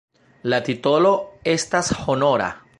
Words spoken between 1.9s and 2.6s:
honora.